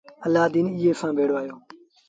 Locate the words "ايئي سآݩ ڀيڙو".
0.75-1.35